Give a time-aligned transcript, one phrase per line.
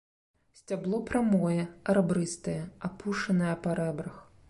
[0.59, 1.67] Сцябло прамое,
[1.99, 2.59] рабрыстае,
[2.91, 4.23] апушанае па рэбрах.